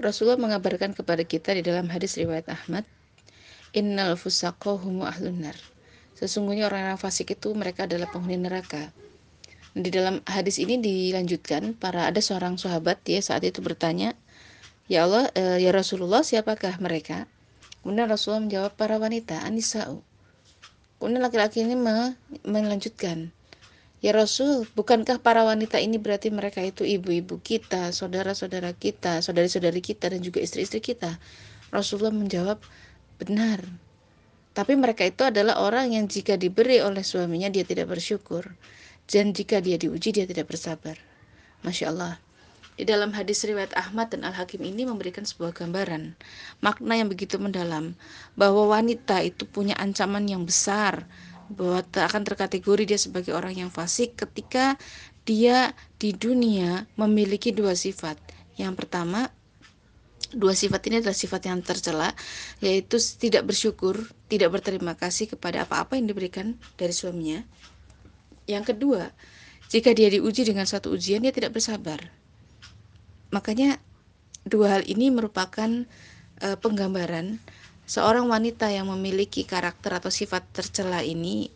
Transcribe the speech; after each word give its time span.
Rasulullah 0.00 0.40
mengabarkan 0.40 0.96
kepada 0.96 1.22
kita 1.22 1.52
di 1.52 1.62
dalam 1.62 1.86
hadis 1.92 2.16
riwayat 2.16 2.48
Ahmad, 2.48 2.88
Innal 3.70 4.18
fusaqo 4.18 4.82
humu 4.82 5.06
ahlun. 5.06 5.46
Sesungguhnya 6.18 6.66
orang 6.66 6.92
yang 6.92 6.98
fasik 6.98 7.38
itu 7.38 7.54
mereka 7.54 7.86
adalah 7.86 8.10
penghuni 8.10 8.34
neraka. 8.34 8.90
Di 9.70 9.86
dalam 9.94 10.18
hadis 10.26 10.58
ini 10.58 10.82
dilanjutkan 10.82 11.78
para 11.78 12.10
ada 12.10 12.18
seorang 12.18 12.58
sahabat 12.58 12.98
ya 13.06 13.22
saat 13.22 13.46
itu 13.46 13.62
bertanya, 13.62 14.18
"Ya 14.90 15.06
Allah, 15.06 15.30
e, 15.38 15.62
ya 15.62 15.70
Rasulullah, 15.70 16.26
siapakah 16.26 16.82
mereka?" 16.82 17.30
Kemudian 17.80 18.10
Rasulullah 18.10 18.42
menjawab, 18.42 18.72
"Para 18.74 18.98
wanita, 18.98 19.46
anisa'u." 19.46 20.02
Kemudian 20.98 21.22
laki-laki 21.22 21.62
ini 21.62 21.78
melanjutkan, 22.42 23.30
"Ya 24.00 24.16
Rasul, 24.16 24.64
bukankah 24.72 25.20
para 25.20 25.44
wanita 25.44 25.76
ini 25.76 26.00
berarti 26.00 26.32
mereka 26.32 26.64
itu 26.64 26.88
ibu-ibu 26.88 27.36
kita, 27.40 27.92
saudara-saudara 27.92 28.72
kita, 28.72 29.20
saudari-saudari 29.20 29.84
kita 29.84 30.08
dan 30.08 30.20
juga 30.24 30.40
istri-istri 30.40 30.80
kita?" 30.80 31.20
Rasulullah 31.70 32.12
menjawab, 32.12 32.58
"Benar." 33.20 33.60
Tapi 34.50 34.74
mereka 34.74 35.06
itu 35.06 35.22
adalah 35.22 35.62
orang 35.62 35.94
yang 35.94 36.10
jika 36.10 36.34
diberi 36.34 36.82
oleh 36.82 37.06
suaminya 37.06 37.46
dia 37.46 37.62
tidak 37.62 37.86
bersyukur. 37.94 38.50
Dan 39.06 39.34
jika 39.34 39.62
dia 39.62 39.78
diuji 39.78 40.10
dia 40.10 40.26
tidak 40.26 40.50
bersabar. 40.50 40.98
Masya 41.62 41.86
Allah. 41.94 42.14
Di 42.80 42.88
dalam 42.88 43.12
hadis 43.12 43.44
riwayat 43.44 43.76
Ahmad 43.76 44.08
dan 44.08 44.24
Al-Hakim 44.24 44.64
ini 44.64 44.88
memberikan 44.88 45.20
sebuah 45.20 45.52
gambaran 45.52 46.16
makna 46.64 46.96
yang 46.96 47.12
begitu 47.12 47.36
mendalam 47.36 47.92
bahwa 48.40 48.72
wanita 48.72 49.20
itu 49.20 49.44
punya 49.44 49.76
ancaman 49.76 50.24
yang 50.24 50.48
besar 50.48 51.04
bahwa 51.50 51.82
akan 51.82 52.22
terkategori 52.22 52.82
dia 52.86 52.98
sebagai 52.98 53.34
orang 53.34 53.58
yang 53.58 53.70
fasik 53.74 54.14
ketika 54.14 54.78
dia 55.26 55.74
di 55.98 56.14
dunia 56.14 56.86
memiliki 56.94 57.50
dua 57.50 57.74
sifat. 57.74 58.16
Yang 58.54 58.86
pertama, 58.86 59.28
Dua 60.30 60.54
sifat 60.54 60.86
ini 60.86 61.02
adalah 61.02 61.16
sifat 61.16 61.50
yang 61.50 61.58
tercela, 61.58 62.14
yaitu 62.62 63.02
tidak 63.18 63.50
bersyukur, 63.50 63.98
tidak 64.30 64.54
berterima 64.54 64.94
kasih 64.94 65.26
kepada 65.26 65.66
apa-apa 65.66 65.98
yang 65.98 66.06
diberikan 66.06 66.54
dari 66.78 66.94
suaminya. 66.94 67.42
Yang 68.46 68.74
kedua, 68.74 69.10
jika 69.66 69.90
dia 69.90 70.06
diuji 70.06 70.46
dengan 70.46 70.70
satu 70.70 70.94
ujian, 70.94 71.26
dia 71.26 71.34
tidak 71.34 71.58
bersabar. 71.58 71.98
Makanya 73.34 73.82
dua 74.46 74.78
hal 74.78 74.82
ini 74.86 75.10
merupakan 75.10 75.82
uh, 76.46 76.56
penggambaran 76.62 77.42
seorang 77.90 78.30
wanita 78.30 78.70
yang 78.70 78.86
memiliki 78.86 79.42
karakter 79.42 79.98
atau 79.98 80.14
sifat 80.14 80.46
tercela 80.54 81.02
ini 81.02 81.50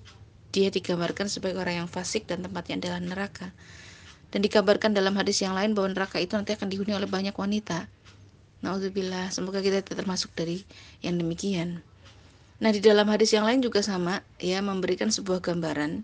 dia 0.51 0.67
digambarkan 0.67 1.31
sebagai 1.31 1.63
orang 1.63 1.87
yang 1.87 1.89
fasik 1.91 2.27
dan 2.27 2.43
tempatnya 2.43 2.83
adalah 2.83 2.99
neraka. 2.99 3.55
Dan 4.35 4.43
dikabarkan 4.43 4.91
dalam 4.91 5.15
hadis 5.15 5.39
yang 5.47 5.55
lain 5.55 5.79
bahwa 5.79 5.95
neraka 5.95 6.19
itu 6.19 6.35
nanti 6.35 6.59
akan 6.59 6.67
dihuni 6.67 6.91
oleh 6.91 7.07
banyak 7.07 7.35
wanita. 7.39 7.87
Nauzubillah, 8.67 9.31
semoga 9.31 9.63
kita 9.63 9.87
termasuk 9.87 10.35
dari 10.35 10.67
yang 11.07 11.23
demikian. 11.23 11.87
Nah, 12.59 12.71
di 12.75 12.83
dalam 12.83 13.07
hadis 13.15 13.31
yang 13.31 13.47
lain 13.47 13.63
juga 13.63 13.83
sama, 13.87 14.27
ya, 14.43 14.59
memberikan 14.59 15.15
sebuah 15.15 15.39
gambaran 15.39 16.03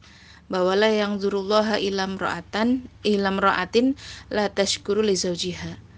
bahwa 0.51 0.79
la 0.79 0.91
yang 0.91 1.19
zurullaha 1.19 1.79
ilam 1.79 2.19
ro'atan 2.19 2.87
ilam 3.07 3.39
ro'atin 3.39 3.99
la 4.31 4.47
tashkuru 4.51 5.03
li 5.03 5.15
zawjiha. 5.15 5.90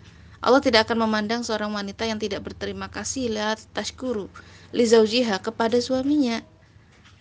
Allah 0.42 0.58
tidak 0.58 0.90
akan 0.90 1.06
memandang 1.06 1.46
seorang 1.46 1.70
wanita 1.70 2.02
yang 2.02 2.18
tidak 2.18 2.42
berterima 2.42 2.90
kasih 2.90 3.30
la 3.30 3.54
tashkuru 3.54 4.26
li 4.74 4.82
zawjiha 4.82 5.38
kepada 5.38 5.78
suaminya. 5.78 6.42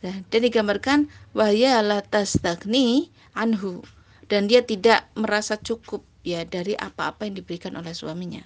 Nah, 0.02 0.26
dan 0.34 0.42
digambarkan 0.42 1.00
wahya 1.38 1.86
la 1.86 2.02
tastagni 2.02 3.14
anhu. 3.38 3.86
Dan 4.26 4.50
dia 4.50 4.66
tidak 4.66 5.06
merasa 5.14 5.60
cukup 5.60 6.02
ya 6.26 6.42
dari 6.48 6.74
apa-apa 6.74 7.30
yang 7.30 7.38
diberikan 7.38 7.78
oleh 7.78 7.94
suaminya. 7.94 8.42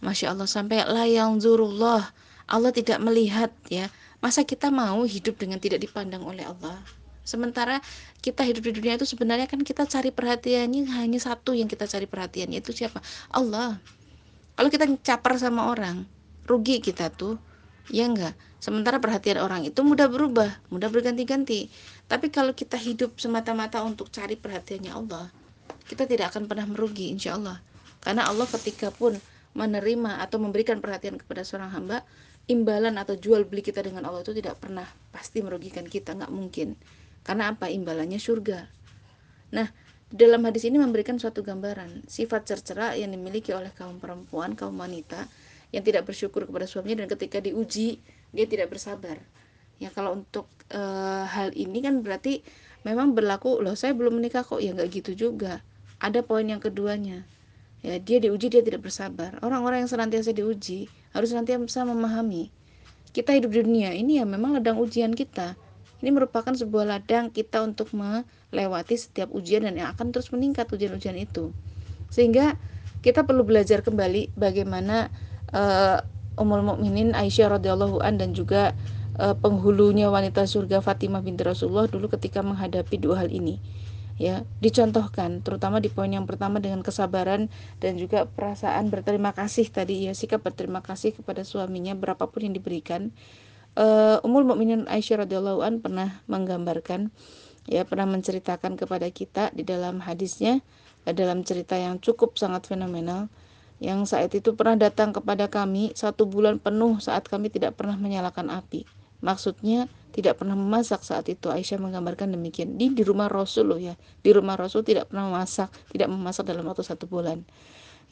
Masya 0.00 0.32
Allah 0.32 0.48
sampai 0.48 0.86
layang 0.88 1.42
zurullah 1.42 2.08
Allah 2.48 2.72
tidak 2.72 3.00
melihat 3.00 3.52
ya. 3.72 3.88
Masa 4.20 4.40
kita 4.44 4.72
mau 4.72 5.04
hidup 5.04 5.36
dengan 5.36 5.60
tidak 5.60 5.84
dipandang 5.84 6.24
oleh 6.24 6.48
Allah? 6.48 6.80
Sementara 7.24 7.80
kita 8.20 8.44
hidup 8.44 8.68
di 8.68 8.72
dunia 8.80 8.96
itu 8.96 9.08
sebenarnya 9.08 9.48
kan 9.48 9.60
kita 9.60 9.84
cari 9.88 10.12
perhatiannya 10.12 10.88
hanya 10.96 11.20
satu 11.20 11.56
yang 11.56 11.68
kita 11.68 11.88
cari 11.88 12.08
perhatiannya 12.08 12.60
itu 12.60 12.72
siapa? 12.72 13.00
Allah 13.32 13.80
kalau 14.54 14.68
kita 14.70 14.86
caper 15.02 15.38
sama 15.38 15.70
orang 15.70 16.06
rugi 16.46 16.80
kita 16.80 17.10
tuh. 17.10 17.38
Ya 17.92 18.08
enggak 18.08 18.32
sementara 18.64 18.96
perhatian 18.96 19.44
orang 19.44 19.68
itu 19.68 19.84
mudah 19.84 20.08
berubah 20.08 20.48
mudah 20.72 20.88
berganti-ganti. 20.88 21.68
Tapi 22.08 22.32
kalau 22.32 22.56
kita 22.56 22.80
hidup 22.80 23.20
semata-mata 23.20 23.84
untuk 23.84 24.08
cari 24.08 24.40
perhatiannya 24.40 24.92
Allah 24.94 25.28
kita 25.84 26.08
tidak 26.08 26.32
akan 26.32 26.48
pernah 26.48 26.64
merugi 26.64 27.12
insya 27.12 27.36
Allah. 27.36 27.60
Karena 28.00 28.28
Allah 28.28 28.48
ketika 28.48 28.88
pun 28.92 29.16
menerima 29.54 30.20
atau 30.24 30.40
memberikan 30.40 30.80
perhatian 30.80 31.20
kepada 31.20 31.46
seorang 31.46 31.70
hamba 31.70 32.02
imbalan 32.50 32.96
atau 33.00 33.16
jual 33.16 33.46
beli 33.48 33.64
kita 33.64 33.80
dengan 33.80 34.04
Allah 34.04 34.20
itu 34.20 34.34
tidak 34.36 34.60
pernah 34.60 34.84
pasti 35.14 35.40
merugikan 35.40 35.84
kita 35.84 36.16
nggak 36.16 36.32
mungkin. 36.32 36.76
Karena 37.24 37.52
apa? 37.52 37.68
Imbalannya 37.72 38.20
surga. 38.20 38.68
Nah 39.56 39.68
dalam 40.14 40.46
hadis 40.46 40.62
ini 40.62 40.78
memberikan 40.78 41.18
suatu 41.18 41.42
gambaran. 41.42 42.06
Sifat 42.06 42.46
cercera 42.46 42.94
yang 42.94 43.10
dimiliki 43.10 43.50
oleh 43.50 43.74
kaum 43.74 43.98
perempuan 43.98 44.54
kaum 44.54 44.78
wanita 44.78 45.26
yang 45.74 45.82
tidak 45.82 46.06
bersyukur 46.06 46.46
kepada 46.46 46.70
suaminya 46.70 47.02
dan 47.02 47.18
ketika 47.18 47.42
diuji 47.42 47.98
dia 48.30 48.46
tidak 48.46 48.70
bersabar. 48.70 49.18
Ya 49.82 49.90
kalau 49.90 50.22
untuk 50.22 50.46
e, 50.70 50.78
hal 51.26 51.50
ini 51.58 51.82
kan 51.82 52.06
berarti 52.06 52.46
memang 52.86 53.10
berlaku 53.18 53.58
loh 53.58 53.74
saya 53.74 53.90
belum 53.90 54.22
menikah 54.22 54.46
kok. 54.46 54.62
Ya 54.62 54.70
nggak 54.70 55.02
gitu 55.02 55.18
juga. 55.18 55.66
Ada 55.98 56.22
poin 56.22 56.46
yang 56.46 56.62
keduanya. 56.62 57.26
Ya 57.82 57.98
dia 57.98 58.22
diuji 58.22 58.54
dia 58.54 58.62
tidak 58.62 58.86
bersabar. 58.86 59.34
Orang-orang 59.42 59.82
yang 59.82 59.90
senantiasa 59.90 60.30
diuji 60.30 60.86
harus 61.10 61.34
senantiasa 61.34 61.82
memahami. 61.82 62.54
Kita 63.10 63.34
hidup 63.34 63.50
di 63.50 63.66
dunia 63.66 63.90
ini 63.90 64.22
ya 64.22 64.24
memang 64.26 64.62
ladang 64.62 64.78
ujian 64.78 65.10
kita 65.10 65.58
ini 66.04 66.12
merupakan 66.12 66.52
sebuah 66.52 66.84
ladang 66.84 67.32
kita 67.32 67.64
untuk 67.64 67.88
melewati 67.96 68.92
setiap 69.00 69.32
ujian 69.32 69.64
dan 69.64 69.80
yang 69.80 69.88
akan 69.96 70.12
terus 70.12 70.28
meningkat 70.28 70.68
ujian-ujian 70.68 71.16
itu. 71.16 71.56
Sehingga 72.12 72.60
kita 73.00 73.24
perlu 73.24 73.40
belajar 73.40 73.80
kembali 73.80 74.36
bagaimana 74.36 75.08
uh, 75.56 76.04
Ummul 76.36 76.60
Mukminin 76.60 77.16
Aisyah 77.16 77.56
radhiyallahu 77.56 78.04
an 78.04 78.20
dan 78.20 78.36
juga 78.36 78.76
uh, 79.16 79.32
penghulunya 79.32 80.12
wanita 80.12 80.44
surga 80.44 80.84
Fatimah 80.84 81.24
binti 81.24 81.40
Rasulullah 81.40 81.88
dulu 81.88 82.12
ketika 82.12 82.44
menghadapi 82.44 83.00
dua 83.00 83.24
hal 83.24 83.32
ini. 83.32 83.56
Ya 84.14 84.46
dicontohkan 84.62 85.42
terutama 85.42 85.82
di 85.82 85.90
poin 85.90 86.06
yang 86.06 86.28
pertama 86.28 86.62
dengan 86.62 86.86
kesabaran 86.86 87.50
dan 87.82 87.98
juga 87.98 88.30
perasaan 88.30 88.86
berterima 88.86 89.34
kasih 89.34 89.66
tadi 89.72 90.06
ya 90.06 90.14
sikap 90.14 90.44
berterima 90.44 90.86
kasih 90.86 91.18
kepada 91.18 91.42
suaminya 91.42 91.98
berapapun 91.98 92.46
yang 92.46 92.54
diberikan 92.54 93.10
uh, 93.78 94.18
Ummul 94.26 94.46
Mukminin 94.46 94.86
Aisyah 94.90 95.26
radhiyallahu 95.26 95.60
an 95.62 95.82
pernah 95.82 96.22
menggambarkan 96.26 97.10
ya 97.64 97.86
pernah 97.88 98.04
menceritakan 98.08 98.76
kepada 98.76 99.08
kita 99.08 99.50
di 99.56 99.64
dalam 99.64 100.02
hadisnya 100.04 100.60
dalam 101.04 101.44
cerita 101.44 101.76
yang 101.76 102.00
cukup 102.00 102.40
sangat 102.40 102.64
fenomenal 102.64 103.28
yang 103.82 104.08
saat 104.08 104.32
itu 104.32 104.56
pernah 104.56 104.78
datang 104.78 105.12
kepada 105.12 105.50
kami 105.50 105.92
satu 105.92 106.24
bulan 106.24 106.56
penuh 106.62 107.02
saat 107.02 107.26
kami 107.28 107.52
tidak 107.52 107.76
pernah 107.76 107.98
menyalakan 107.98 108.48
api. 108.48 108.86
Maksudnya 109.24 109.92
tidak 110.14 110.40
pernah 110.40 110.54
memasak 110.54 111.04
saat 111.04 111.26
itu. 111.28 111.50
Aisyah 111.50 111.80
menggambarkan 111.80 112.32
demikian. 112.32 112.80
Di 112.80 112.92
di 112.92 113.02
rumah 113.02 113.26
Rasul 113.26 113.72
loh 113.72 113.80
ya. 113.80 113.98
Di 114.22 114.30
rumah 114.30 114.54
Rasul 114.54 114.86
tidak 114.86 115.10
pernah 115.10 115.28
memasak 115.28 115.68
tidak 115.90 116.08
memasak 116.08 116.46
dalam 116.46 116.64
waktu 116.64 116.86
satu 116.86 117.04
bulan. 117.10 117.42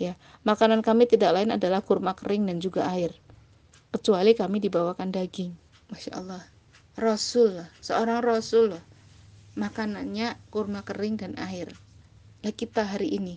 Ya 0.00 0.18
makanan 0.42 0.82
kami 0.82 1.06
tidak 1.06 1.36
lain 1.36 1.54
adalah 1.54 1.84
kurma 1.84 2.16
kering 2.16 2.48
dan 2.48 2.58
juga 2.58 2.88
air 2.90 3.14
kecuali 3.92 4.32
kami 4.32 4.58
dibawakan 4.58 5.12
daging. 5.12 5.52
Masya 5.92 6.12
Allah. 6.16 6.42
Rasul 6.96 7.56
seorang 7.80 8.20
Rasul 8.20 8.76
makanannya 9.56 10.36
kurma 10.48 10.80
kering 10.84 11.20
dan 11.20 11.32
air. 11.36 11.72
Lah 12.44 12.52
kita 12.52 12.84
hari 12.84 13.16
ini 13.16 13.36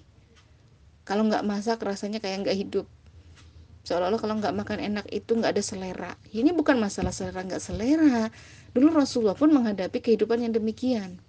kalau 1.05 1.27
nggak 1.29 1.45
masak 1.45 1.83
rasanya 1.83 2.17
kayak 2.23 2.47
nggak 2.47 2.57
hidup. 2.57 2.87
Seolah-olah 3.85 4.17
kalau 4.17 4.35
nggak 4.41 4.55
makan 4.57 4.79
enak 4.81 5.05
itu 5.13 5.37
nggak 5.37 5.53
ada 5.53 5.63
selera. 5.63 6.11
Ini 6.33 6.49
bukan 6.57 6.81
masalah 6.81 7.13
selera 7.13 7.45
nggak 7.45 7.61
selera. 7.61 8.33
Dulu 8.73 8.89
Rasulullah 8.89 9.37
pun 9.37 9.53
menghadapi 9.53 10.01
kehidupan 10.01 10.41
yang 10.41 10.57
demikian 10.57 11.21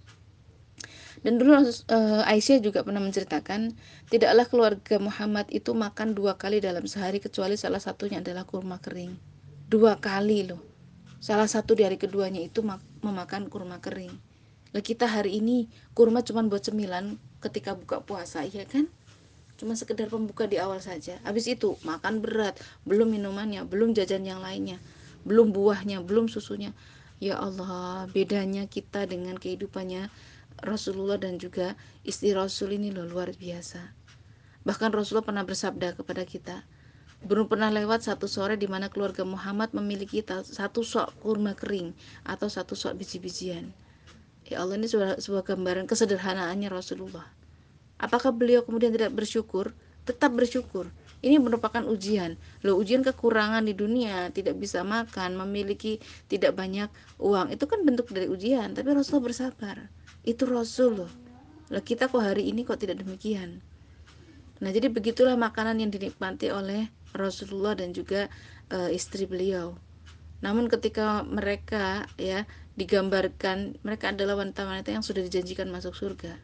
dan 1.24 1.40
dulu 1.40 1.56
uh, 1.56 2.28
Aisyah 2.28 2.60
juga 2.60 2.84
pernah 2.84 3.00
menceritakan 3.00 3.72
tidaklah 4.12 4.46
keluarga 4.48 4.96
Muhammad 5.00 5.48
itu 5.48 5.72
makan 5.72 6.12
dua 6.12 6.36
kali 6.36 6.60
dalam 6.60 6.84
sehari 6.84 7.22
kecuali 7.22 7.56
salah 7.56 7.80
satunya 7.80 8.20
adalah 8.20 8.44
kurma 8.44 8.76
kering. 8.82 9.16
Dua 9.66 9.96
kali 9.96 10.46
loh. 10.46 10.60
Salah 11.16 11.48
satu 11.48 11.72
dari 11.72 11.96
keduanya 11.96 12.44
itu 12.44 12.60
memakan 13.00 13.48
kurma 13.48 13.80
kering. 13.80 14.12
Lah 14.76 14.82
kita 14.84 15.08
hari 15.08 15.40
ini 15.40 15.72
kurma 15.96 16.20
cuma 16.20 16.44
buat 16.44 16.60
cemilan 16.60 17.16
ketika 17.40 17.72
buka 17.72 18.04
puasa 18.04 18.44
ya 18.44 18.68
kan? 18.68 18.86
Cuma 19.56 19.72
sekedar 19.72 20.12
pembuka 20.12 20.44
di 20.44 20.60
awal 20.60 20.84
saja. 20.84 21.16
Habis 21.24 21.48
itu 21.48 21.80
makan 21.80 22.20
berat. 22.20 22.60
Belum 22.84 23.08
minumannya 23.08 23.64
belum 23.64 23.96
jajan 23.96 24.28
yang 24.28 24.44
lainnya. 24.44 24.76
Belum 25.24 25.48
buahnya 25.50 26.04
belum 26.04 26.28
susunya. 26.28 26.76
Ya 27.16 27.40
Allah 27.40 28.04
bedanya 28.12 28.68
kita 28.68 29.08
dengan 29.08 29.40
kehidupannya 29.40 30.12
Rasulullah 30.62 31.20
dan 31.20 31.36
juga 31.36 31.76
istri 32.06 32.32
Rasul 32.32 32.76
ini 32.76 32.92
loh 32.92 33.08
luar 33.08 33.32
biasa 33.34 33.80
bahkan 34.66 34.90
Rasulullah 34.90 35.26
pernah 35.26 35.44
bersabda 35.46 35.96
kepada 35.98 36.22
kita 36.22 36.64
belum 37.24 37.48
pernah 37.48 37.72
lewat 37.72 38.04
satu 38.04 38.28
sore 38.28 38.60
di 38.60 38.68
mana 38.68 38.92
keluarga 38.92 39.24
Muhammad 39.24 39.72
memiliki 39.72 40.20
satu 40.26 40.84
sok 40.84 41.16
kurma 41.24 41.56
kering 41.56 41.96
atau 42.28 42.46
satu 42.46 42.76
sok 42.76 43.00
biji-bijian. 43.00 43.72
Ya 44.46 44.62
Allah 44.62 44.78
ini 44.78 44.86
sebuah, 44.86 45.18
sebuah 45.18 45.42
gambaran 45.42 45.88
kesederhanaannya 45.88 46.68
Rasulullah. 46.70 47.26
Apakah 47.96 48.30
beliau 48.30 48.62
kemudian 48.62 48.92
tidak 48.92 49.16
bersyukur? 49.16 49.72
Tetap 50.06 50.36
bersyukur. 50.36 50.86
Ini 51.24 51.40
merupakan 51.42 51.82
ujian. 51.88 52.38
Loh, 52.62 52.78
ujian 52.78 53.02
kekurangan 53.02 53.64
di 53.66 53.74
dunia, 53.74 54.30
tidak 54.30 54.60
bisa 54.60 54.86
makan, 54.86 55.34
memiliki 55.34 55.98
tidak 56.30 56.54
banyak 56.54 56.86
uang. 57.18 57.50
Itu 57.50 57.66
kan 57.66 57.82
bentuk 57.82 58.12
dari 58.12 58.30
ujian, 58.30 58.76
tapi 58.76 58.94
Rasulullah 58.94 59.32
bersabar. 59.32 59.76
Itu 60.26 60.42
Rasul 60.50 61.06
loh. 61.06 61.12
Lah 61.70 61.82
kita 61.86 62.10
kok 62.10 62.18
hari 62.18 62.50
ini 62.50 62.66
kok 62.66 62.82
tidak 62.82 62.98
demikian? 62.98 63.62
Nah, 64.58 64.74
jadi 64.74 64.90
begitulah 64.90 65.38
makanan 65.38 65.78
yang 65.78 65.94
dinikmati 65.94 66.50
oleh 66.50 66.90
Rasulullah 67.14 67.78
dan 67.78 67.94
juga 67.94 68.26
e, 68.66 68.90
istri 68.90 69.30
beliau. 69.30 69.78
Namun 70.42 70.66
ketika 70.66 71.22
mereka 71.22 72.10
ya 72.18 72.42
digambarkan 72.74 73.78
mereka 73.86 74.10
adalah 74.10 74.36
wanita-wanita 74.42 74.90
yang 74.90 75.06
sudah 75.06 75.22
dijanjikan 75.22 75.70
masuk 75.70 75.94
surga. 75.94 76.34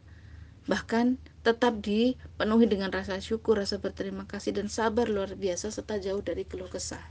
Bahkan 0.63 1.19
tetap 1.43 1.83
dipenuhi 1.83 2.71
dengan 2.71 2.87
rasa 2.87 3.19
syukur, 3.19 3.59
rasa 3.59 3.83
berterima 3.83 4.23
kasih 4.23 4.55
dan 4.55 4.71
sabar 4.71 5.11
luar 5.11 5.35
biasa 5.35 5.75
serta 5.75 5.99
jauh 5.99 6.23
dari 6.23 6.47
keluh 6.47 6.71
kesah. 6.71 7.03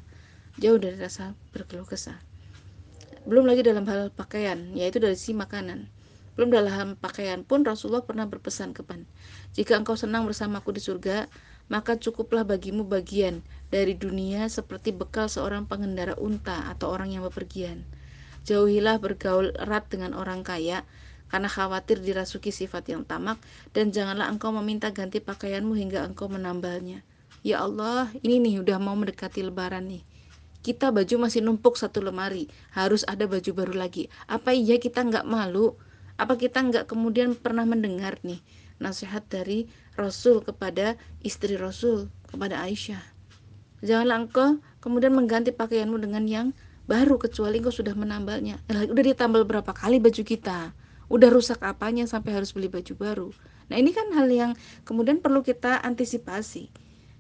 Jauh 0.57 0.81
dari 0.81 0.97
rasa 0.97 1.37
berkeluh 1.53 1.85
kesah. 1.85 2.17
Belum 3.29 3.45
lagi 3.45 3.61
dalam 3.61 3.85
hal 3.85 4.09
pakaian, 4.09 4.73
yaitu 4.73 4.99
dari 5.05 5.21
si 5.21 5.37
makanan 5.37 5.93
belum 6.33 6.49
dalam 6.49 6.97
pakaian 6.97 7.45
pun 7.45 7.61
Rasulullah 7.63 8.05
pernah 8.05 8.25
berpesan 8.25 8.73
kepada 8.73 9.05
Jika 9.53 9.77
engkau 9.77 10.01
senang 10.01 10.25
bersamaku 10.25 10.73
di 10.73 10.81
surga, 10.81 11.29
maka 11.69 11.97
cukuplah 12.01 12.45
bagimu 12.45 12.89
bagian 12.89 13.45
dari 13.69 13.93
dunia 13.93 14.49
seperti 14.49 14.97
bekal 14.97 15.29
seorang 15.29 15.69
pengendara 15.69 16.17
unta 16.17 16.73
atau 16.73 16.93
orang 16.93 17.13
yang 17.13 17.25
bepergian. 17.25 17.85
Jauhilah 18.49 18.99
bergaul 18.99 19.55
erat 19.55 19.87
dengan 19.93 20.17
orang 20.19 20.43
kaya, 20.43 20.83
karena 21.31 21.47
khawatir 21.49 22.03
dirasuki 22.03 22.51
sifat 22.51 22.91
yang 22.91 23.07
tamak, 23.07 23.41
dan 23.73 23.89
janganlah 23.95 24.29
engkau 24.29 24.51
meminta 24.53 24.91
ganti 24.91 25.23
pakaianmu 25.23 25.73
hingga 25.79 26.05
engkau 26.05 26.27
menambalnya. 26.27 27.01
Ya 27.41 27.63
Allah, 27.63 28.11
ini 28.21 28.39
nih 28.43 28.61
udah 28.61 28.77
mau 28.83 28.95
mendekati 28.99 29.41
lebaran 29.41 29.89
nih. 29.89 30.03
Kita 30.63 30.95
baju 30.95 31.27
masih 31.27 31.43
numpuk 31.43 31.75
satu 31.75 31.99
lemari, 31.99 32.47
harus 32.71 33.03
ada 33.09 33.27
baju 33.27 33.51
baru 33.51 33.75
lagi. 33.75 34.07
Apa 34.31 34.55
iya 34.55 34.79
kita 34.79 35.03
nggak 35.03 35.27
malu? 35.27 35.75
Apa 36.21 36.37
kita 36.37 36.61
nggak 36.61 36.85
kemudian 36.91 37.35
pernah 37.37 37.65
mendengar 37.65 38.21
nih 38.23 38.41
nasihat 38.83 39.25
dari 39.31 39.71
Rasul 39.95 40.43
kepada 40.45 40.97
istri 41.25 41.57
Rasul 41.57 42.13
kepada 42.29 42.61
Aisyah? 42.65 43.03
Janganlah 43.83 44.29
engkau 44.29 44.49
kemudian 44.79 45.11
mengganti 45.11 45.51
pakaianmu 45.51 45.99
dengan 45.99 46.25
yang 46.29 46.47
baru 46.87 47.19
kecuali 47.19 47.59
engkau 47.59 47.75
sudah 47.75 47.95
menambalnya. 47.99 48.59
Eh, 48.71 48.87
udah 48.87 49.05
ditambal 49.05 49.43
berapa 49.43 49.73
kali 49.75 49.99
baju 49.99 50.23
kita? 50.23 50.75
Udah 51.13 51.29
rusak 51.29 51.61
apanya 51.61 52.09
sampai 52.09 52.33
harus 52.33 52.55
beli 52.55 52.73
baju 52.73 52.95
baru? 52.97 53.29
Nah, 53.69 53.77
ini 53.77 53.93
kan 53.93 54.09
hal 54.17 54.29
yang 54.33 54.53
kemudian 54.87 55.21
perlu 55.21 55.45
kita 55.45 55.81
antisipasi. 55.83 56.73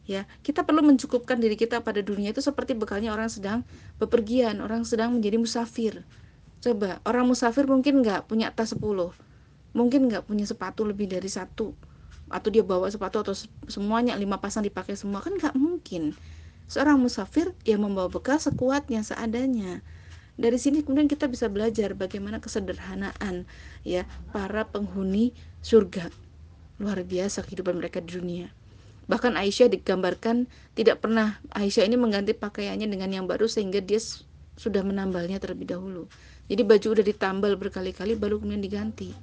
Ya, 0.02 0.26
kita 0.42 0.66
perlu 0.66 0.82
mencukupkan 0.82 1.38
diri 1.38 1.54
kita 1.54 1.78
pada 1.78 2.02
dunia 2.02 2.34
itu 2.34 2.42
seperti 2.42 2.74
bekalnya 2.74 3.14
orang 3.14 3.30
sedang 3.30 3.62
bepergian, 4.02 4.58
orang 4.58 4.82
sedang 4.82 5.14
menjadi 5.14 5.38
musafir. 5.38 6.02
Coba 6.62 7.03
orang 7.03 7.26
musafir 7.26 7.67
mungkin 7.67 8.06
nggak 8.06 8.31
punya 8.31 8.55
tas 8.55 8.70
10 8.70 8.79
mungkin 9.73 10.09
nggak 10.09 10.29
punya 10.29 10.44
sepatu 10.44 10.85
lebih 10.85 11.09
dari 11.09 11.29
satu. 11.29 11.73
Atau 12.32 12.49
dia 12.49 12.64
bawa 12.64 12.88
sepatu 12.88 13.20
atau 13.20 13.35
semuanya 13.69 14.17
lima 14.17 14.41
pasang 14.41 14.64
dipakai 14.64 14.97
semua. 14.97 15.20
Kan 15.20 15.37
nggak 15.37 15.56
mungkin. 15.56 16.17
Seorang 16.69 16.97
musafir 16.97 17.53
yang 17.69 17.85
membawa 17.85 18.09
bekal 18.09 18.41
sekuatnya 18.41 19.05
seadanya. 19.05 19.85
Dari 20.41 20.56
sini 20.56 20.81
kemudian 20.81 21.12
kita 21.12 21.29
bisa 21.29 21.53
belajar 21.53 21.93
bagaimana 21.93 22.41
kesederhanaan 22.41 23.44
ya 23.85 24.09
para 24.32 24.64
penghuni 24.64 25.37
surga. 25.61 26.09
Luar 26.81 27.05
biasa 27.05 27.44
kehidupan 27.44 27.76
mereka 27.76 28.00
di 28.00 28.17
dunia. 28.17 28.49
Bahkan 29.12 29.37
Aisyah 29.37 29.69
digambarkan 29.69 30.49
tidak 30.73 31.05
pernah 31.05 31.37
Aisyah 31.53 31.85
ini 31.85 32.00
mengganti 32.00 32.32
pakaiannya 32.32 32.88
dengan 32.88 33.12
yang 33.12 33.26
baru 33.29 33.44
sehingga 33.44 33.85
dia 33.85 34.00
sudah 34.62 34.87
menambalnya 34.87 35.43
terlebih 35.43 35.75
dahulu 35.75 36.06
jadi 36.50 36.62
baju 36.67 36.87
udah 36.99 37.05
ditambal 37.06 37.53
berkali-kali 37.56 38.19
baru 38.19 38.43
kemudian 38.43 38.61
diganti. 38.61 39.14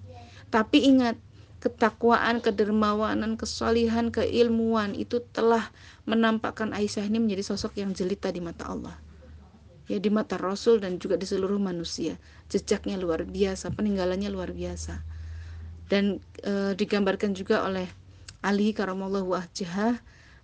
Tapi 0.49 0.87
ingat, 0.87 1.19
ketakwaan, 1.59 2.39
kedermawanan, 2.39 3.35
kesalihan, 3.35 4.09
keilmuan 4.09 4.95
itu 4.95 5.19
telah 5.35 5.69
menampakkan 6.07 6.71
Aisyah 6.71 7.05
ini 7.05 7.19
menjadi 7.19 7.53
sosok 7.53 7.77
yang 7.77 7.91
jelita 7.91 8.31
di 8.31 8.39
mata 8.39 8.65
Allah. 8.65 8.95
Ya 9.85 9.97
di 9.97 10.09
mata 10.13 10.41
Rasul 10.41 10.81
dan 10.81 11.01
juga 11.01 11.21
di 11.21 11.29
seluruh 11.29 11.61
manusia. 11.61 12.17
Jejaknya 12.49 12.97
luar 12.97 13.25
biasa, 13.25 13.73
peninggalannya 13.77 14.29
luar 14.33 14.49
biasa. 14.49 15.01
Dan 15.89 16.21
e, 16.45 16.77
digambarkan 16.77 17.33
juga 17.33 17.65
oleh 17.65 17.89
Ali 18.45 18.73
karamallahu 18.73 19.37
wajhah, 19.37 20.01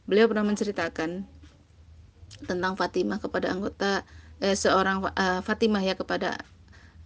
beliau 0.10 0.30
pernah 0.30 0.46
menceritakan 0.46 1.26
tentang 2.46 2.74
Fatimah 2.78 3.22
kepada 3.22 3.54
anggota 3.54 4.06
eh, 4.44 4.58
seorang 4.58 5.06
uh, 5.06 5.42
Fatimah 5.46 5.84
ya 5.84 5.96
kepada 5.96 6.42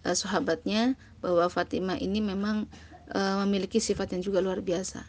uh, 0.06 0.16
sahabatnya 0.16 0.96
bahwa 1.20 1.46
Fatimah 1.52 2.00
ini 2.00 2.24
memang 2.24 2.66
uh, 3.12 3.42
memiliki 3.44 3.78
sifat 3.78 4.16
yang 4.16 4.22
juga 4.24 4.40
luar 4.40 4.64
biasa. 4.64 5.04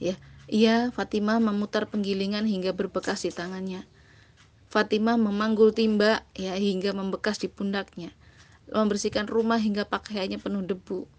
Ya, 0.00 0.16
ia 0.48 0.88
Fatimah 0.90 1.38
memutar 1.38 1.86
penggilingan 1.86 2.48
hingga 2.48 2.72
berbekas 2.72 3.22
di 3.22 3.30
tangannya. 3.30 3.84
Fatimah 4.70 5.18
memanggul 5.18 5.74
timba 5.74 6.22
ya 6.32 6.54
hingga 6.54 6.94
membekas 6.94 7.42
di 7.42 7.50
pundaknya. 7.50 8.14
Membersihkan 8.70 9.26
rumah 9.26 9.58
hingga 9.58 9.82
pakaiannya 9.82 10.38
penuh 10.38 10.62
debu. 10.62 11.10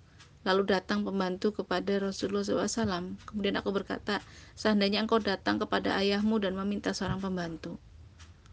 Lalu 0.47 0.71
datang 0.71 1.03
pembantu 1.03 1.53
kepada 1.53 1.99
Rasulullah 1.99 2.47
SAW. 2.47 3.19
Kemudian 3.27 3.59
aku 3.59 3.75
berkata, 3.75 4.23
seandainya 4.55 5.03
engkau 5.03 5.19
datang 5.19 5.59
kepada 5.59 5.99
ayahmu 5.99 6.39
dan 6.39 6.55
meminta 6.55 6.95
seorang 6.95 7.19
pembantu, 7.19 7.77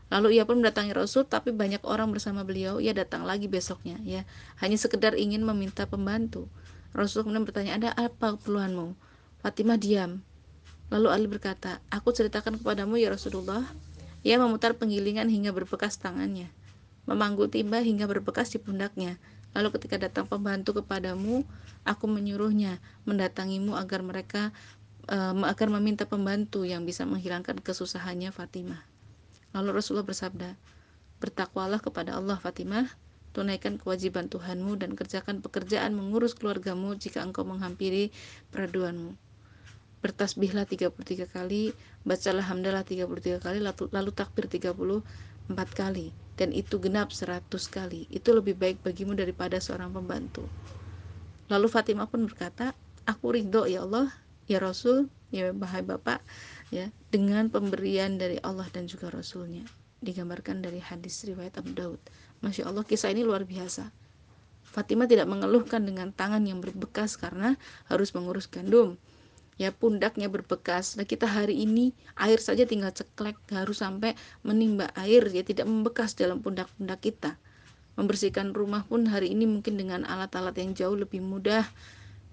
Lalu 0.08 0.40
ia 0.40 0.48
pun 0.48 0.64
mendatangi 0.64 0.96
Rasul, 0.96 1.28
tapi 1.28 1.52
banyak 1.52 1.84
orang 1.84 2.08
bersama 2.08 2.40
beliau. 2.40 2.80
Ia 2.80 2.96
datang 2.96 3.28
lagi 3.28 3.44
besoknya, 3.44 4.00
ya, 4.00 4.24
hanya 4.64 4.80
sekedar 4.80 5.12
ingin 5.16 5.44
meminta 5.44 5.84
pembantu. 5.84 6.48
Rasul 6.96 7.28
kemudian 7.28 7.44
bertanya, 7.44 7.76
ada 7.76 7.90
apa 7.92 8.40
keperluanmu? 8.40 8.96
Fatimah 9.44 9.76
diam. 9.76 10.24
Lalu 10.88 11.08
Ali 11.12 11.26
berkata, 11.28 11.84
aku 11.92 12.16
ceritakan 12.16 12.56
kepadamu 12.56 12.96
ya 12.96 13.12
Rasulullah. 13.12 13.68
Ia 14.24 14.40
memutar 14.40 14.74
penggilingan 14.74 15.28
hingga 15.28 15.52
berbekas 15.52 16.00
tangannya, 16.00 16.48
memanggul 17.04 17.52
timba 17.52 17.84
hingga 17.84 18.08
berbekas 18.08 18.50
di 18.56 18.58
pundaknya. 18.58 19.20
Lalu 19.52 19.76
ketika 19.76 20.00
datang 20.00 20.24
pembantu 20.24 20.80
kepadamu, 20.80 21.44
aku 21.84 22.04
menyuruhnya 22.08 22.80
mendatangimu 23.04 23.76
agar 23.76 24.00
mereka 24.00 24.50
uh, 25.12 25.36
agar 25.44 25.68
meminta 25.68 26.04
pembantu 26.04 26.64
yang 26.64 26.84
bisa 26.88 27.04
menghilangkan 27.04 27.60
kesusahannya 27.60 28.32
Fatimah. 28.32 28.97
Lalu 29.56 29.80
Rasulullah 29.80 30.06
bersabda, 30.06 30.56
Bertakwalah 31.18 31.82
kepada 31.82 32.14
Allah 32.14 32.38
Fatimah, 32.38 32.86
tunaikan 33.34 33.78
kewajiban 33.78 34.30
Tuhanmu 34.30 34.78
dan 34.78 34.94
kerjakan 34.94 35.42
pekerjaan 35.42 35.94
mengurus 35.94 36.34
keluargamu 36.34 36.94
jika 36.94 37.22
engkau 37.22 37.42
menghampiri 37.42 38.14
peraduanmu. 38.54 39.18
Bertasbihlah 39.98 40.62
33 40.62 41.26
kali, 41.26 41.74
bacalah 42.06 42.46
hamdalah 42.46 42.86
33 42.86 43.42
kali, 43.42 43.58
lalu, 43.58 43.90
lalu 43.90 44.10
takbir 44.14 44.46
34 44.46 45.02
kali, 45.74 46.14
dan 46.38 46.54
itu 46.54 46.78
genap 46.78 47.10
100 47.10 47.50
kali. 47.66 48.06
Itu 48.14 48.30
lebih 48.30 48.54
baik 48.54 48.86
bagimu 48.86 49.18
daripada 49.18 49.58
seorang 49.58 49.90
pembantu. 49.90 50.46
Lalu 51.50 51.66
Fatimah 51.66 52.06
pun 52.06 52.30
berkata, 52.30 52.78
Aku 53.10 53.34
ridho 53.34 53.66
ya 53.66 53.82
Allah, 53.82 54.12
ya 54.46 54.62
Rasul, 54.62 55.10
ya 55.34 55.50
bahai 55.50 55.82
Bapak, 55.82 56.22
ya 56.68 56.92
dengan 57.08 57.48
pemberian 57.48 58.20
dari 58.20 58.36
Allah 58.44 58.68
dan 58.68 58.84
juga 58.88 59.08
Rasulnya. 59.08 59.64
Digambarkan 59.98 60.62
dari 60.62 60.78
hadis 60.78 61.26
riwayat 61.26 61.58
Abu 61.58 61.74
Daud. 61.74 61.98
Masya 62.38 62.70
Allah 62.70 62.86
kisah 62.86 63.10
ini 63.10 63.26
luar 63.26 63.42
biasa. 63.42 63.90
Fatimah 64.68 65.10
tidak 65.10 65.26
mengeluhkan 65.26 65.82
dengan 65.82 66.14
tangan 66.14 66.44
yang 66.44 66.62
berbekas 66.62 67.18
karena 67.18 67.58
harus 67.90 68.14
mengurus 68.14 68.46
gandum. 68.46 68.94
Ya 69.58 69.74
pundaknya 69.74 70.30
berbekas. 70.30 70.94
Nah 70.94 71.02
kita 71.02 71.26
hari 71.26 71.66
ini 71.66 71.90
air 72.14 72.38
saja 72.38 72.62
tinggal 72.62 72.94
ceklek 72.94 73.34
harus 73.50 73.82
sampai 73.82 74.14
menimba 74.46 74.94
air. 74.94 75.26
Ya 75.34 75.42
tidak 75.42 75.66
membekas 75.66 76.14
dalam 76.14 76.38
pundak-pundak 76.44 77.02
kita. 77.02 77.34
Membersihkan 77.98 78.54
rumah 78.54 78.86
pun 78.86 79.10
hari 79.10 79.34
ini 79.34 79.50
mungkin 79.50 79.74
dengan 79.74 80.06
alat-alat 80.06 80.54
yang 80.62 80.78
jauh 80.78 80.94
lebih 80.94 81.18
mudah. 81.18 81.66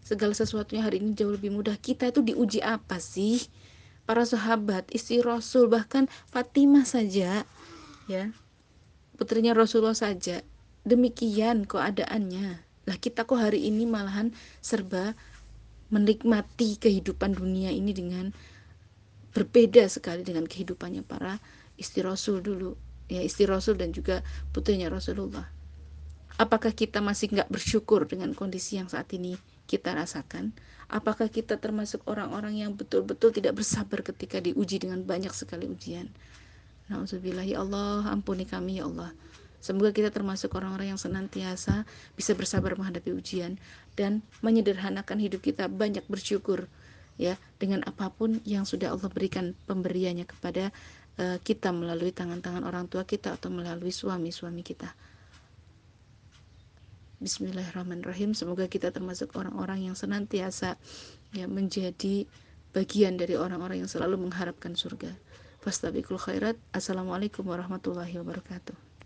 Segala 0.05 0.37
sesuatunya 0.37 0.85
hari 0.85 1.01
ini 1.01 1.17
jauh 1.17 1.33
lebih 1.33 1.49
mudah. 1.49 1.73
Kita 1.81 2.13
itu 2.13 2.21
diuji 2.21 2.61
apa 2.61 3.01
sih 3.01 3.41
para 4.05 4.23
sahabat, 4.25 4.87
istri 4.93 5.21
Rasul, 5.21 5.69
bahkan 5.69 6.05
Fatimah 6.29 6.85
saja, 6.85 7.43
ya, 8.05 8.23
putrinya 9.17 9.57
Rasulullah 9.57 9.97
saja, 9.97 10.45
demikian 10.85 11.65
keadaannya. 11.65 12.61
Lah 12.85 12.97
kita 13.01 13.25
kok 13.25 13.41
hari 13.41 13.65
ini 13.65 13.89
malahan 13.89 14.29
serba 14.61 15.17
menikmati 15.89 16.77
kehidupan 16.77 17.33
dunia 17.33 17.73
ini 17.73 17.93
dengan 17.93 18.29
berbeda 19.33 19.85
sekali 19.91 20.23
dengan 20.23 20.47
kehidupannya 20.47 21.03
para 21.03 21.37
istri 21.75 22.01
Rasul 22.01 22.39
dulu 22.39 22.73
ya 23.11 23.21
istri 23.21 23.45
Rasul 23.45 23.77
dan 23.77 23.91
juga 23.91 24.23
putrinya 24.55 24.87
Rasulullah 24.89 25.45
apakah 26.35 26.71
kita 26.75 26.99
masih 26.99 27.31
nggak 27.31 27.49
bersyukur 27.51 28.03
dengan 28.07 28.35
kondisi 28.35 28.79
yang 28.79 28.91
saat 28.91 29.11
ini 29.15 29.39
kita 29.65 29.95
rasakan? 29.95 30.51
Apakah 30.85 31.31
kita 31.33 31.57
termasuk 31.57 32.05
orang-orang 32.05 32.61
yang 32.61 32.71
betul-betul 32.77 33.33
tidak 33.33 33.57
bersabar 33.57 34.05
ketika 34.05 34.37
diuji 34.37 34.77
dengan 34.77 35.01
banyak 35.01 35.33
sekali 35.33 35.65
ujian? 35.65 36.11
Nauzubillah 36.91 37.47
ya 37.47 37.65
Allah 37.65 38.05
ampuni 38.13 38.45
kami 38.45 38.77
ya 38.77 38.85
Allah. 38.85 39.09
Semoga 39.57 39.89
kita 39.89 40.13
termasuk 40.13 40.53
orang-orang 40.53 40.93
yang 40.93 41.01
senantiasa 41.01 41.89
bisa 42.13 42.37
bersabar 42.37 42.77
menghadapi 42.77 43.09
ujian 43.09 43.57
dan 43.97 44.21
menyederhanakan 44.45 45.17
hidup 45.17 45.41
kita 45.41 45.65
banyak 45.65 46.05
bersyukur 46.05 46.69
ya 47.17 47.33
dengan 47.57 47.81
apa 47.89 48.13
pun 48.13 48.37
yang 48.45 48.69
sudah 48.69 48.93
Allah 48.93 49.09
berikan 49.09 49.57
pemberiannya 49.65 50.29
kepada 50.29 50.69
uh, 51.17 51.41
kita 51.41 51.73
melalui 51.73 52.13
tangan-tangan 52.13 52.61
orang 52.61 52.85
tua 52.85 53.09
kita 53.09 53.33
atau 53.41 53.49
melalui 53.49 53.89
suami-suami 53.89 54.61
kita. 54.61 54.93
Bismillahirrahmanirrahim. 57.25 58.37
Semoga 58.37 58.69
kita 58.69 58.93
termasuk 58.93 59.33
orang-orang 59.33 59.89
yang 59.89 59.97
senantiasa 59.97 60.77
ya 61.33 61.49
menjadi 61.49 62.29
bagian 62.69 63.17
dari 63.17 63.33
orang-orang 63.33 63.81
yang 63.81 63.89
selalu 63.89 64.29
mengharapkan 64.29 64.77
surga. 64.77 65.09
Fastabikul 65.57 66.21
khairat. 66.21 66.53
Assalamualaikum 66.69 67.49
warahmatullahi 67.49 68.13
wabarakatuh. 68.21 68.84